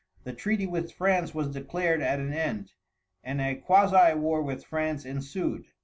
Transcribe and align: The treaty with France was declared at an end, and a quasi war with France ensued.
The 0.23 0.33
treaty 0.33 0.65
with 0.65 0.91
France 0.91 1.35
was 1.35 1.49
declared 1.51 2.01
at 2.01 2.19
an 2.19 2.33
end, 2.33 2.71
and 3.23 3.39
a 3.39 3.53
quasi 3.53 4.15
war 4.15 4.41
with 4.41 4.65
France 4.65 5.05
ensued. 5.05 5.67